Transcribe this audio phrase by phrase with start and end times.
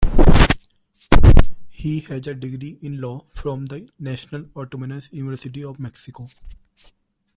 [1.69, 6.25] He has a degree in law from the National Autonomous University of Mexico.